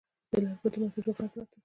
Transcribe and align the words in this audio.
د 0.31 0.33
لرګو 0.43 0.67
د 0.71 0.75
ماتېدو 0.81 1.11
غږ 1.17 1.31
راته. 1.37 1.57